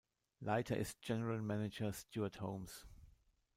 [0.39, 2.87] Leiter ist General Manager Stuart Holmes.